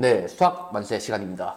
[0.00, 1.56] 네, 수학 만세 시간입니다.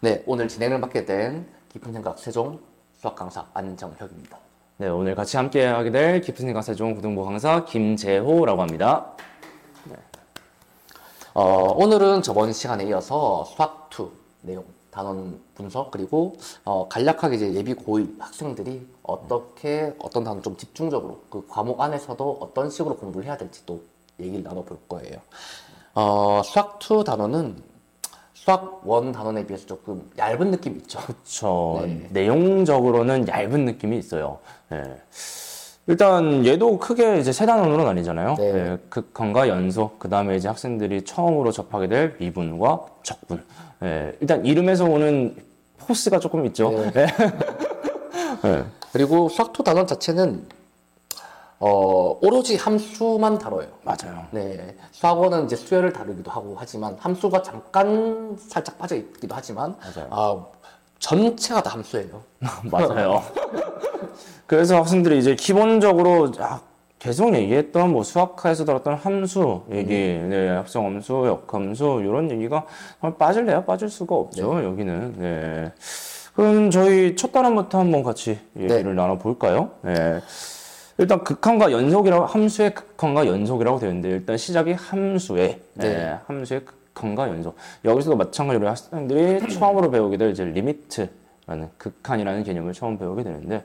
[0.00, 2.58] 네, 오늘 진행을 맡게 된 깊은 생각 세종
[2.96, 4.36] 수학 강사 안정혁입니다.
[4.78, 9.12] 네, 오늘 같이 함께 하게 될 깊은 생각 세종 고등부 강사 김재호라고 합니다.
[11.34, 14.08] 어, 오늘은 저번 시간에 이어서 수학 2
[14.40, 21.22] 내용, 단원 분석, 그리고 어, 간략하게 이제 예비 고1 학생들이 어떻게 어떤 단원 좀 집중적으로
[21.30, 23.80] 그 과목 안에서도 어떤 식으로 공부를 해야 될지 또
[24.18, 25.20] 얘기를 나눠볼 거예요.
[26.00, 27.56] 어, 수학 2 단원은
[28.32, 31.00] 수학 1 단원에 비해서 조금 얇은 느낌이 있죠.
[31.00, 31.80] 그쵸.
[31.84, 32.06] 네.
[32.10, 34.38] 내용적으로는 얇은 느낌이 있어요.
[34.70, 34.84] 예.
[35.88, 38.36] 일단 얘도 크게 이제 세 단원으로 나뉘잖아요.
[38.36, 38.44] 네.
[38.44, 43.42] 예, 극한과 연소, 그 다음에 이제 학생들이 처음으로 접하게 될 미분과 적분.
[43.82, 45.34] 예, 일단 이름에서 오는
[45.78, 46.70] 포스가 조금 있죠.
[46.70, 46.92] 네.
[46.94, 47.06] 예.
[48.44, 48.64] 예.
[48.92, 50.46] 그리고 수학2 단원 자체는
[51.60, 53.66] 어, 오로지 함수만 다뤄요.
[53.82, 54.24] 맞아요.
[54.30, 60.08] 네, 수학원은 이제 수열을 다루기도 하고 하지만 함수가 잠깐 살짝 빠져 있기도 하지만 맞아요.
[60.10, 60.44] 아,
[61.00, 62.22] 전체가 다 함수예요.
[62.70, 63.22] 맞아요.
[64.46, 66.60] 그래서 학생들이 이제 기본적으로 아,
[66.98, 72.64] 계속 얘기했던 뭐 수학과에서 다뤘던 함수 얘기, 네, 합성함수, 역함수 이런 얘기가
[73.18, 74.64] 빠질래야 빠질 수가 없죠.
[74.64, 75.14] 여기는.
[75.18, 75.72] 네.
[76.34, 79.70] 그럼 저희 첫 단원부터 한번 같이 얘기를 나눠 볼까요?
[79.82, 80.20] 네.
[80.98, 85.88] 일단 극한과 연속이라고 함수의 극한과 연속이라고 되어 있는데 일단 시작이 함수의 네.
[85.88, 92.98] 네, 함수의 극한과 연속 여기서도 마찬가지로 학생들이 처음으로 배우게 될 이제 리미트라는 극한이라는 개념을 처음
[92.98, 93.62] 배우게 되는데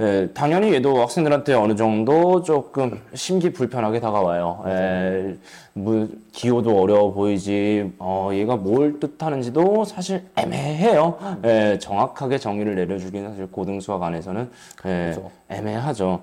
[0.00, 4.62] 예, 당연히 얘도 학생들한테 어느 정도 조금 심기 불편하게 다가와요.
[4.68, 5.36] 예,
[5.72, 11.18] 뭐 기호도 어려워 보이지, 어, 얘가 뭘 뜻하는지도 사실 애매해요.
[11.42, 14.48] 예, 정확하게 정의를 내려주기는 사실 고등수학 안에서는
[14.86, 15.32] 예, 그렇죠.
[15.48, 16.22] 애매하죠.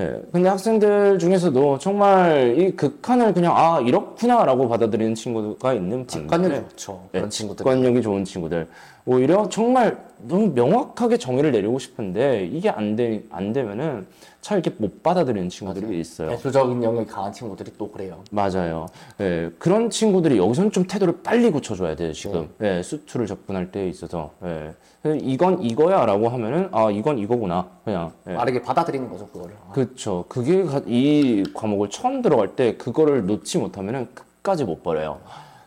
[0.00, 6.68] 예, 근데 학생들 중에서도 정말 이 극한을 그냥 아 이렇구나라고 받아들이는 친구가 있는 직관력이 반면에
[6.70, 7.00] 좋죠.
[7.12, 7.58] 네, 그런 친구들.
[7.64, 8.66] 직관력이 좋은 친구들
[9.04, 14.06] 오히려 정말 너무 명확하게 정의를 내리고 싶은데 이게 안, 되, 안 되면은
[14.40, 16.30] 잘 이렇게 못 받아들이는 친구들이 있어요.
[16.30, 18.22] 배수적인 영역이 강한 친구들이 또 그래요.
[18.30, 18.86] 맞아요.
[19.20, 22.48] 예, 그런 친구들이 여기서는 좀 태도를 빨리 고쳐줘야 돼요, 지금.
[22.58, 22.78] 네.
[22.78, 24.30] 예, 수투를 접근할 때 있어서.
[24.44, 24.72] 예.
[25.20, 27.66] 이건 이거야 라고 하면은, 아, 이건 이거구나.
[27.84, 28.12] 그냥.
[28.28, 28.34] 예.
[28.34, 29.54] 빠르게 받아들이는 거죠, 그거를.
[29.72, 30.24] 그쵸.
[30.28, 35.18] 그게 가- 이 과목을 처음 들어갈 때 그거를 놓지 못하면은 끝까지 못 버려요.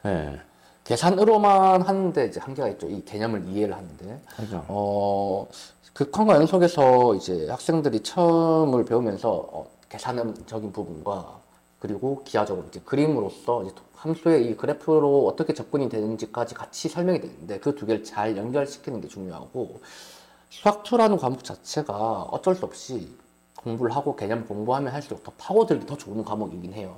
[0.06, 0.40] 예.
[0.86, 2.88] 계산으로만 하는데 이제 한계가 있죠.
[2.88, 4.22] 이 개념을 이해를 하는데.
[4.38, 4.64] 그죠.
[4.68, 5.48] 어,
[5.94, 11.40] 극한과 연속에서 이제 학생들이 처음을 배우면서 어, 계산적인 부분과
[11.80, 17.76] 그리고 기하적으로 이제 그림으로써 이제 함수의 이 그래프로 어떻게 접근이 되는지까지 같이 설명이 되는데 그
[17.76, 19.80] 두 개를 잘 연결시키는 게 중요하고
[20.52, 23.10] 수학2라는 과목 자체가 어쩔 수 없이
[23.58, 26.98] 공부를 하고 개념 공부하면 할수록 더 파고들기 더 좋은 과목이긴 해요.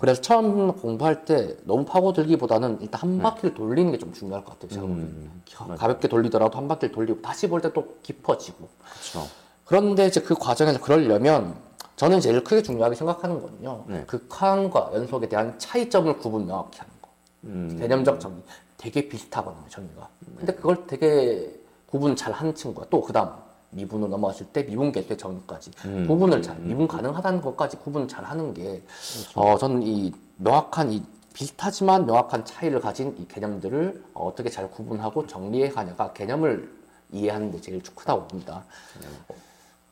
[0.00, 4.70] 그래서 처음 공부할 때 너무 파고들기보다는 일단 한 바퀴를 돌리는 게 좀 중요할 것 같아요.
[4.70, 5.30] 제가 보기에는.
[5.54, 8.68] 가- 가볍게 돌리더라도 한 바퀴를 돌리고 다시 볼 때 또 깊어지고.
[8.92, 9.26] 그쵸.
[9.64, 11.54] 그런데 이제 그 과정에서 그러려면
[11.96, 13.84] 저는 제일 크게 중요하게 생각하는 거는요.
[13.88, 14.04] 네.
[14.06, 17.08] 극한과 연속에 대한 차이점을 구분 명확히 하는 거.
[17.44, 17.76] 음.
[17.80, 18.38] 개념적 정의.
[18.76, 20.08] 되게 비슷하거든요, 정의가.
[20.38, 21.52] 근데 그걸 되게
[21.86, 23.30] 구분 잘 하는 친구가 또 그 다음
[23.70, 26.06] 미분으로 넘어갔을 때 미분 개수의 정의까지 음.
[26.06, 29.40] 구분을 잘 미분 가능하다는 것까지 구분을 잘 하는 게 그렇죠.
[29.40, 31.02] 어, 저는 이 명확한 이
[31.34, 36.72] 비슷하지만 명확한 차이를 가진 이 개념들을 어, 어떻게 잘 구분하고 정리해 가냐가 개념을
[37.12, 38.64] 이해하는 데 제일 크다고 봅니다.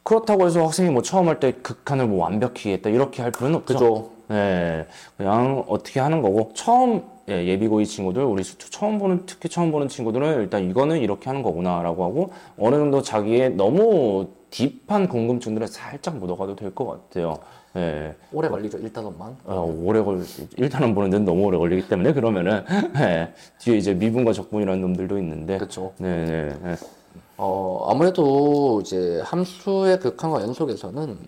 [0.03, 3.75] 그렇다고 해서 학생이 뭐 처음 할 때 극한을 뭐 완벽히 했다 이렇게 할 필요는 없죠.
[3.75, 4.11] 그죠?
[4.29, 9.89] 네, 그냥 어떻게 하는 거고 처음 예, 예비고이 친구들 우리 처음 보는 특히 처음 보는
[9.89, 16.55] 친구들은 일단 이거는 이렇게 하는 거구나라고 하고 어느 정도 자기의 너무 딥한 궁금증들은 살짝 묻어가도
[16.57, 17.39] 될 것 같아요.
[17.77, 18.15] 예.
[18.33, 19.37] 오래 걸리죠, 일단원만.
[19.45, 20.25] 어, 오래 걸
[20.57, 22.65] 일단은 보는 데는 너무 오래 걸리기 때문에 그러면은
[23.01, 25.93] 예, 뒤에 이제 미분과 적분이라는 놈들도 있는데 그렇죠.
[25.99, 26.75] 네, 네, 네.
[27.37, 31.19] 어, 아무래도 이제 함수의 극한과 연속에서는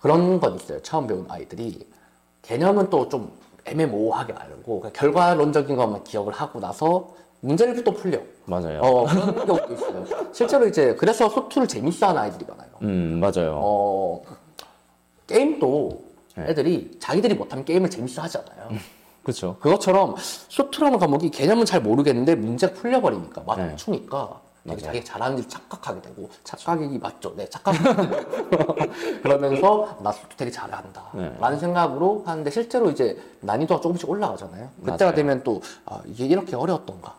[0.00, 0.80] 그런 건 있어요.
[0.82, 1.86] 처음 배운 아이들이
[2.42, 3.30] 개념은 또 좀
[3.64, 7.10] 애매모호하게 알고 그냥 결과론적인 것만 기억을 하고 나서
[7.40, 8.18] 문제를 또 풀려.
[8.46, 8.80] 맞아요.
[8.80, 10.04] 어, 그런 경우도 있어요.
[10.32, 12.68] 실제로 이제 그래서 소투를 재밌어하는 아이들이 많아요.
[12.82, 13.60] 음, 맞아요.
[13.62, 14.22] 어,
[15.26, 16.02] 게임도
[16.36, 16.46] 네.
[16.48, 18.70] 애들이 자기들이 못하면 게임을 재밌어 하잖아요.
[19.22, 19.56] 그렇죠.
[19.60, 26.28] 그것처럼 소투라는 과목이 개념은 잘 모르겠는데 문제 풀려버리니까 맞추니까 되게 자기 잘하는 일 착각하게 되고
[26.44, 27.34] 착각이 맞죠?
[27.36, 27.74] 네, 착각.
[29.22, 31.10] 그러면서 나 소투 되게 잘한다.
[31.14, 31.36] 네.
[31.40, 34.68] 라는 생각으로 하는데 실제로 이제 난이도가 조금씩 올라가잖아요.
[34.80, 35.14] 그때가 맞아요.
[35.14, 37.16] 되면 또 아, 이게 이렇게 어려웠던가.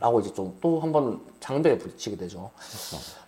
[0.00, 2.50] 라고 이제 좀 또 한번 장벽에 부딪히게 되죠.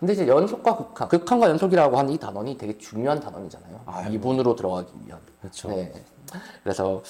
[0.01, 3.81] 근데 이제 연속과 극한, 극한과 연속이라고 하는 이 단원이 되게 중요한 단원이잖아요.
[4.11, 5.21] 이분으로 들어가기 위한.
[5.41, 5.69] 그렇죠.
[5.69, 5.93] 네.
[6.65, 7.01] 그래서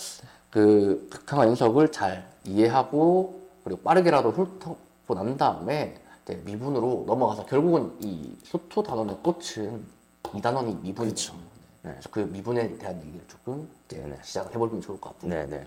[0.51, 5.99] 그 극한과 연속을 잘 이해하고 그리고 빠르게라도 훑고 난 다음에
[6.45, 9.85] 미분으로 넘어가서 결국은 이 소토 단원의 꽃은
[10.35, 11.35] 이 단원이 미분이죠.
[11.83, 11.91] 네.
[11.91, 15.29] 그래서 그 미분에 대한 얘기를 조금 이제 시작을 해보면 좋을 것 같고.
[15.29, 15.67] 네네.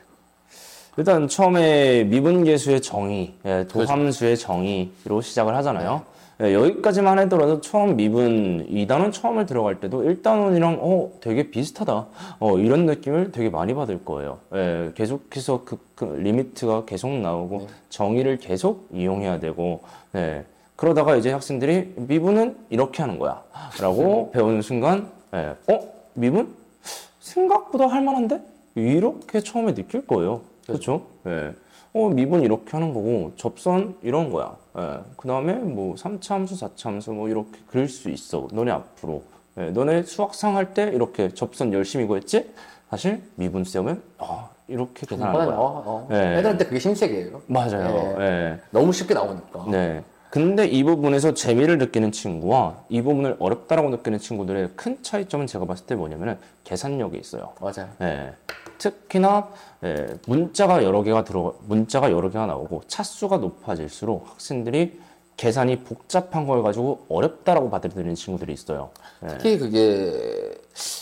[0.97, 6.05] 일단 처음에 미분 계수의 정의, 예, 도함수의 정의로 시작을 하잖아요.
[6.41, 12.07] 예, 여기까지만 하더라도 처음 미분 2단원 처음을 들어갈 때도 1단원이랑 어 되게 비슷하다.
[12.39, 14.39] 어 이런 느낌을 되게 많이 받을 거예요.
[14.53, 19.81] 예, 계속해서 그, 그 리미트가 계속 나오고 정의를 계속 이용해야 되고
[20.15, 20.43] 예,
[20.75, 23.41] 그러다가 이제 학생들이 미분은 이렇게 하는 거야.
[23.81, 25.79] 라고 배우는 순간 예, 어
[26.15, 26.53] 미분
[27.21, 28.41] 생각보다 할만한데?
[28.75, 30.41] 이렇게 처음에 느낄 거예요.
[30.67, 31.03] 그렇죠?
[31.27, 31.53] 예.
[31.95, 34.53] 어, 미분 이렇게 하는 거고, 접선 이런 거야.
[34.77, 34.99] 예.
[35.15, 38.49] 그 다음에 뭐, 3차 함수, 4차 함수 뭐, 이렇게 그릴 수 있어.
[38.51, 39.23] 너네 앞으로.
[39.57, 39.69] 예.
[39.69, 42.51] 너네 수학상 할 때 이렇게 접선 열심히 구했지?
[42.89, 45.45] 사실 미분 세우면, 아, 이렇게 계산하는 거야.
[45.45, 45.67] 나와.
[45.85, 46.07] 어.
[46.09, 46.33] 네.
[46.37, 47.41] 애들한테 그게 신세계예요.
[47.47, 48.17] 맞아요.
[48.19, 48.59] 예.
[48.71, 49.65] 너무 쉽게 나오니까.
[49.71, 50.03] 네.
[50.29, 55.85] 근데 이 부분에서 재미를 느끼는 친구와 이 부분을 어렵다라고 느끼는 친구들의 큰 차이점은 제가 봤을
[55.85, 57.53] 때 뭐냐면은 계산력이 있어요.
[57.61, 57.87] 맞아요.
[58.01, 58.33] 예.
[58.77, 59.49] 특히나
[59.83, 64.99] 예, 문자가 여러 개가 들어 문자가 여러 개가 나오고 차수가 높아질수록 학생들이
[65.37, 68.91] 계산이 복잡한 걸 가지고 어렵다라고 받아들이는 친구들이 있어요.
[69.23, 69.27] 예.
[69.27, 70.57] 특히 그게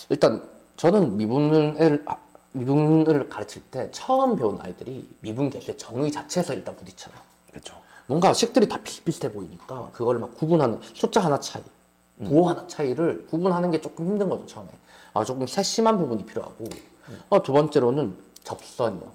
[0.09, 0.43] 일단
[0.77, 2.17] 저는 미분을 아,
[2.53, 7.13] 미분을 가르칠 때 처음 배운 아이들이 미분 개수의 정의 자체에서 일단 부딪혀요.
[7.49, 7.75] 그렇죠.
[8.07, 11.63] 뭔가 식들이 다 비슷비슷해 보이니까 그걸 막 구분하는 숫자 하나 차이,
[12.23, 14.69] 부호 하나 차이를 구분하는 게 조금 힘든 거죠 처음에.
[15.13, 16.65] 아 조금 세심한 부분이 필요하고.
[17.29, 19.11] 어, 두 번째로는 접선이요.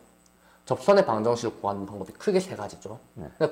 [0.66, 2.98] 접선의 방정식을 구하는 방법이 크게 세 가지죠.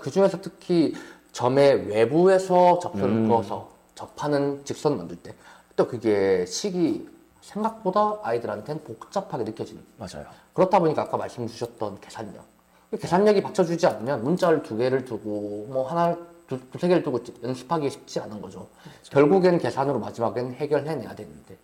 [0.01, 0.95] 그 중에서 특히
[1.33, 5.35] 점의 외부에서 접선을 그어서 접하는 직선을 만들 때
[5.77, 7.09] 또 그게 식이
[7.43, 9.83] 생각보다 아이들한테는 복잡하게 느껴지는.
[9.99, 10.27] 맞아요.
[10.55, 12.45] 그렇다 보니까 아까 말씀 주셨던 계산력.
[12.93, 16.17] 이 계산력이 받쳐주지 않으면 문자를 두 개를 두고 뭐 하나
[16.47, 18.67] 두, 두세 개를 두고 연습하기 쉽지 않은 거죠.
[19.11, 21.57] 결국엔 계산으로 마지막엔 해결해내야 되는데.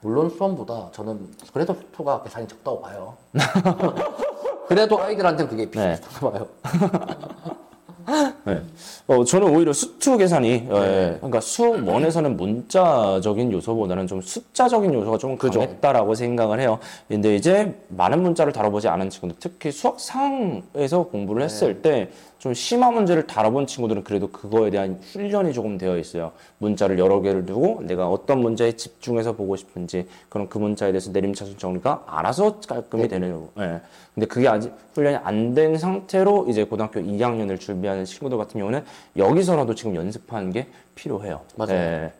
[0.00, 3.16] 물론 수험보다 저는 그래도 수토가 계산이 적다고 봐요.
[4.68, 6.48] 그래도 아이들한테는 그게 비슷한가 봐요.
[8.44, 8.62] 네.
[9.08, 16.14] 어, 저는 오히려 수투 계산이, 예, 그러니까 수원에서는 문자적인 요소보다는 좀 숫자적인 요소가 좀 강했다라고
[16.14, 16.78] 생각을 해요.
[17.08, 23.66] 근데 이제 많은 문자를 다뤄보지 않은 친구들, 특히 수학상에서 공부를 했을 때좀 심한 문제를 다뤄본
[23.66, 26.32] 친구들은 그래도 그거에 대한 훈련이 조금 되어 있어요.
[26.58, 31.56] 문자를 여러 개를 두고 내가 어떤 문제에 집중해서 보고 싶은지, 그럼 그 문자에 대해서 내림차순
[31.58, 33.80] 정리가 알아서 깔끔히 되는, 예.
[34.14, 38.84] 근데 그게 아직 훈련이 안 된 상태로 이제 고등학교 2학년을 준비하는 친구들 같은 경우는
[39.16, 41.40] 여기서라도 지금 연습하는 게 필요해요.
[41.56, 41.72] 맞아요.
[41.74, 42.12] 예.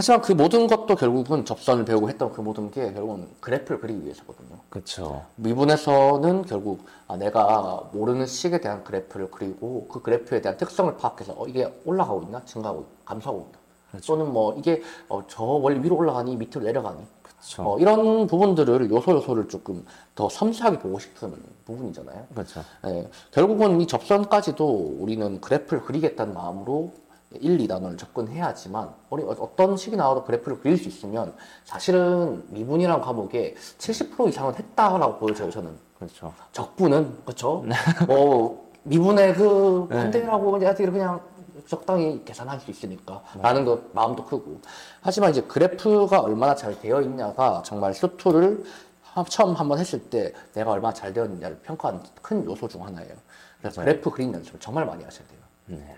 [0.00, 4.56] 하지만 그 모든 것도 결국은 접선을 배우고 했던 그 모든 게 결국은 그래프를 그리기 위해서거든요.
[4.70, 5.26] 그쵸.
[5.36, 11.46] 미분에서는 결국 아, 내가 모르는 식에 대한 그래프를 그리고 그 그래프에 대한 특성을 파악해서 어,
[11.46, 13.50] 이게 올라가고 있나 증가하고 있나 감소하고
[13.92, 14.80] 있나 또는 뭐 이게
[15.10, 17.62] 어, 저 원리 위로 올라가니 밑으로 내려가니 그쵸.
[17.62, 21.34] 어, 이런 부분들을 요소 요소를 조금 더 섬세하게 보고 싶은
[21.66, 22.26] 부분이잖아요.
[22.34, 22.62] 그쵸.
[22.86, 26.90] 예, 결국은 이 접선까지도 우리는 그래프를 그리겠다는 마음으로
[27.38, 31.32] 1, 2단원을 접근해야지만 우리 어- 어떤 식이 나와도 그래프를 그릴 수 있으면
[31.64, 35.76] 사실은 미분이라는 과목에 70% 이상은 했다라고 보여져요 저는.
[35.98, 36.32] 그렇죠.
[36.52, 37.64] 적분은 그렇죠
[38.08, 41.20] 뭐 미분의 그 반대라고 애들이 그냥
[41.68, 44.60] 적당히 계산할 수 있으니까 라는 거 마음도 크고.
[45.02, 48.64] 하지만 이제 그래프가 얼마나 잘 되어 있냐가 정말 수투를
[49.02, 53.12] 하- 처음 한번 했을 때 내가 얼마나 잘 되어 있느냐를 평가하는 큰 요소 중 하나예요.
[53.60, 55.38] 그래서 그래프 그리는 연습을 정말 많이 하셔야 돼요.
[55.66, 55.96] 네.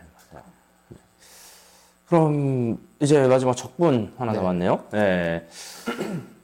[2.12, 4.38] 그럼 이제 마지막 적분 하나 네.
[4.38, 4.80] 남았네요.
[4.90, 5.46] 네.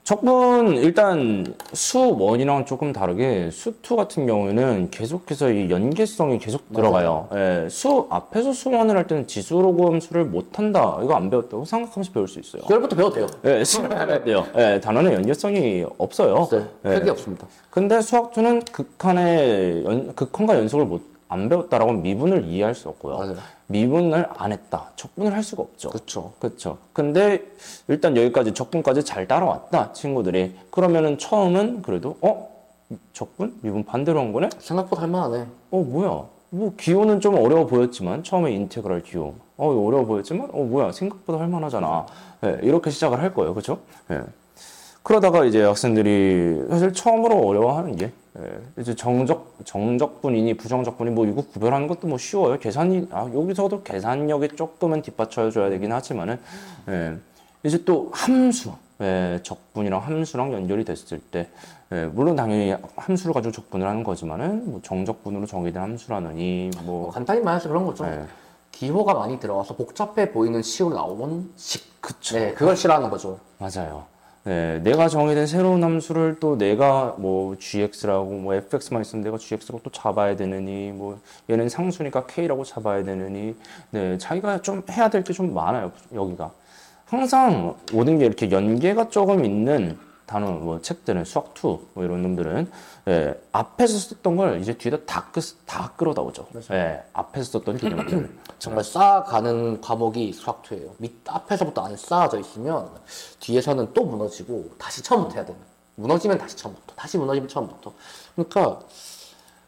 [0.02, 7.28] 적분 일단 수원이랑 조금 다르게 수투 같은 경우에는 계속해서 이 연계성이 계속 들어가요.
[7.34, 10.98] 예, 수 앞에서 수원을 할 때는 지수로금 수를 못 한다.
[11.02, 12.62] 이거 안 배웠다고 생각하면서 배울 수 있어요.
[12.62, 14.46] 그걸부터 배워도 돼요 예, 시간이 돼요.
[14.56, 16.48] 예, 단어는 연계성이 없어요.
[16.50, 16.98] 네, 예.
[16.98, 23.18] 크게 없습니다 근데 수학투는 극한의 연, 극한과 연속을 못, 안 배웠다라고 미분을 이해할 수 없고요.
[23.18, 23.36] 맞아요.
[23.66, 24.90] 미분을 안 했다.
[24.96, 25.90] 적분을 할 수가 없죠.
[25.90, 26.78] 그렇죠 그렇죠.
[26.92, 27.44] 근데
[27.86, 30.54] 일단 여기까지 적분까지 잘 따라왔다 친구들이.
[30.70, 32.48] 그러면은 처음은 그래도 어
[33.12, 34.48] 적분 미분 반대로 한 거네.
[34.58, 36.24] 생각보다 할만하네 어 뭐야?
[36.50, 42.06] 뭐 기호는 좀 어려워 보였지만 처음에 인테그랄 기호 어 어려워 보였지만 어 뭐야 생각보다 할만하잖아.
[42.44, 43.80] 예, 이렇게 시작을 할 거예요, 그렇죠?
[44.10, 44.22] 예.
[45.08, 51.88] 그러다가 이제 학생들이 사실 처음으로 어려워하는 게 예, 이제 정적 정적분이니 부정적분이 뭐 이거 구별하는
[51.88, 52.58] 것도 뭐 쉬워요.
[52.58, 56.38] 계산이 아 여기서도 계산력이 조금은 뒷받쳐 줘야 되긴 하지만은
[56.90, 57.16] 예,
[57.62, 61.48] 이제 또 함수 예, 적분이랑 함수랑 연결이 됐을 때
[61.90, 67.70] 예, 물론 당연히 함수를 가지고 적분을 하는 거지만은 뭐 정적분으로 정의된 함수라느니 뭐뭐 간단히 말해서
[67.70, 68.04] 그런 거죠.
[68.04, 68.26] 예,
[68.72, 71.98] 기호가 많이 들어가서 복잡해 보이는 식으로 나오는 식.
[72.02, 72.38] 그쵸.
[72.38, 73.40] 네, 그걸 싫어하는 거죠.
[73.56, 74.17] 맞아요.
[74.44, 79.90] 네, 내가 정의된 새로운 함수를 또 내가 뭐 gx라고 뭐 fx만 있으면 내가 gx라고 또
[79.90, 81.18] 잡아야 되느니 뭐
[81.50, 83.54] 얘는 상수니까 k라고 잡아야 되느니
[83.90, 86.50] 네, 자기가 좀 해야 될 게 좀 많아요 여기가.
[87.06, 92.70] 항상 모든 게 이렇게 연계가 조금 있는 단어 뭐 책들은 수학 2뭐 이런 놈들은
[93.08, 96.46] 예, 앞에서 썼던 걸 이제 뒤에다 다, 끄, 다 끌어다 오죠.
[96.70, 98.30] 예, 앞에서 썼던 개념들.
[98.60, 100.94] 정말 쌓아가는 과목이 수학투예요.
[100.98, 102.90] 밑 앞에서부터 안 쌓아져 있으면
[103.40, 105.60] 뒤에서는 또 무너지고 다시 처음부터 해야 되는.
[105.96, 107.92] 무너지면 다시 처음부터, 다시 무너지면 처음부터.
[108.36, 108.80] 그러니까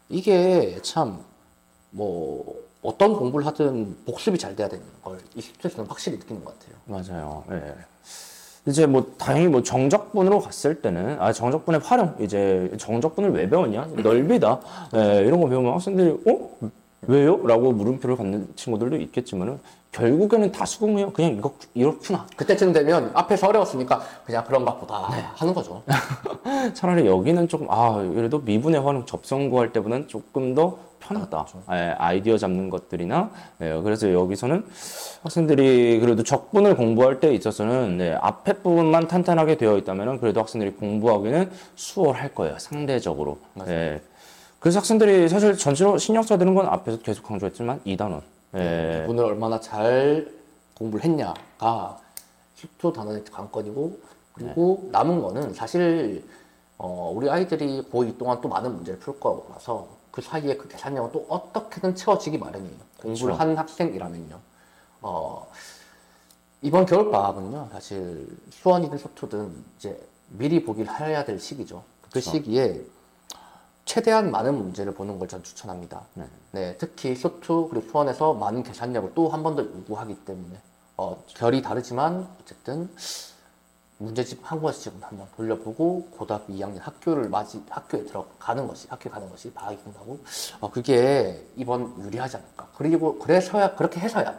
[0.09, 1.31] 이게 참
[1.91, 6.77] 뭐 어떤 공부를 하든 복습이 잘 돼야 되는 걸이 숙제에서는 확실히 느끼는 것 같아요.
[6.87, 7.45] 맞아요.
[7.51, 7.75] 예.
[8.71, 13.89] 이제 뭐 다행히 뭐 정적분으로 갔을 때는 아 정적분의 활용 이제 정적분을 왜 배웠냐?
[13.97, 14.61] 넓이다.
[14.95, 16.51] 예, 이런 거 배우면 학생들이 어?
[17.09, 17.45] 왜요?
[17.47, 19.59] 라고 물음표를 갖는 친구들도 있겠지만은
[19.93, 21.13] 결국에는 다 수긍해요.
[21.13, 22.27] 그냥 이거 이렇구나.
[22.37, 25.83] 그때쯤 되면 앞에서 어려웠으니까 그냥 그런가 보다 하는 거죠.
[26.75, 31.47] 차라리 여기는 조금 아 그래도 미분의 활용 접선 구할 때보다는 조금 더 편하다.
[31.73, 33.31] 예, 아이디어 잡는 것들이나
[33.63, 34.65] 예, 그래서 여기서는
[35.23, 41.51] 학생들이 그래도 적분을 공부할 때 있어서는 네, 앞에 부분만 탄탄하게 되어 있다면은 그래도 학생들이 공부하기는
[41.75, 42.59] 수월할 거예요.
[42.59, 43.39] 상대적으로.
[43.67, 44.01] 예.
[44.61, 48.21] 그래서 학생들이 사실 전체로 신경 써야 되는 건 앞에서 계속 강조했지만 2단원.
[48.55, 49.03] 예.
[49.03, 50.31] 부분을 얼마나 잘
[50.75, 52.01] 공부를 했냐가
[52.57, 53.99] 식초 단원의 관건이고
[54.33, 56.25] 그리고 남은 거는 사실
[56.79, 61.27] 어, 우리 아이들이 고2 동안 또 많은 문제를 풀 거라서 그 사이에 그 계산량은 또
[61.29, 62.77] 어떻게든 채워지기 마련이에요.
[63.01, 64.39] 공부를 한 학생이라면요.
[65.03, 65.47] 어,
[66.63, 71.83] 이번 겨울 방학은요, 사실 수원이든 소투든 이제 미리 보기를 해야 될 시기죠.
[72.13, 72.83] 그 시기에
[73.95, 76.03] 최대한 많은 문제를 보는 걸 전 추천합니다.
[76.53, 76.77] 네.
[76.79, 80.61] 특히 소투 그리고 수원에서 많은 계산력을 또 한 번 더 요구하기 때문에
[80.97, 82.89] 어, 결이 다르지만 어쨌든
[83.99, 89.53] 문제집 한 권씩은 한번 돌려보고 고등학교 2학년 학교를 맞이 학교에 들어가는 것이 학교 가는 것이
[89.53, 90.21] 방학이 끝나고
[90.61, 92.69] 어, 그게 이번 유리하지 않을까.
[92.77, 94.39] 그리고 그래서야 그렇게 해서야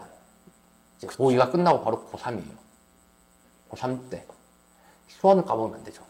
[0.97, 2.55] 이제 고2가 끝나고 바로 고3이에요.
[3.71, 4.25] 고3 때
[5.09, 6.03] 수원을 까먹으면 안 되죠.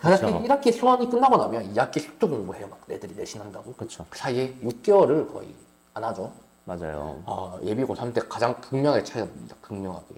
[0.00, 0.26] 그렇죠.
[0.26, 2.68] 1학기, 1학기 수원이 끝나고 나면 2학기 숙도 공부해요.
[2.68, 3.74] 막 애들이 내신한다고.
[3.74, 4.06] 그렇죠.
[4.08, 5.54] 그 사이에 6개월을 거의
[5.94, 6.32] 안 하죠.
[6.64, 7.22] 맞아요.
[7.24, 9.56] 어, 예비 고3 때 가장 극명하게 차이가 납니다.
[9.62, 10.14] 극명하게.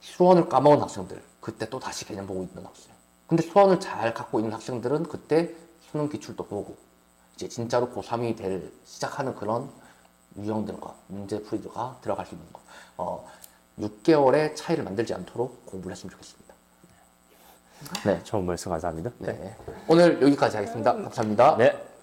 [0.00, 2.92] 수원을 까먹은 학생들, 그때 또 다시 개념 보고 있는 학생.
[3.26, 5.54] 근데 수원을 잘 갖고 있는 학생들은 그때
[5.90, 6.76] 수능 기출도 보고,
[7.34, 9.70] 이제 진짜로 고3이 될, 시작하는 그런
[10.36, 12.60] 유형들과 문제풀이가 들어갈 수 있는 거.
[12.98, 13.28] 어,
[13.78, 16.45] 6개월의 차이를 만들지 않도록 공부를 했으면 좋겠습니다.
[18.04, 19.10] 네, 좋은 말씀 감사합니다.
[19.18, 19.54] 네.
[19.88, 20.92] 오늘 여기까지 하겠습니다.
[20.92, 21.56] 감사합니다.
[21.56, 21.95] 네.